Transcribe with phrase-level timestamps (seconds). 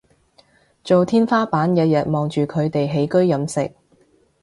[0.83, 3.71] 做天花板日日望住佢哋起居飲食